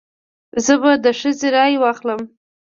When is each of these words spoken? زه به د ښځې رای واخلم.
زه 0.65 0.73
به 0.81 0.91
د 1.03 1.05
ښځې 1.19 1.47
رای 1.55 1.73
واخلم. 1.79 2.21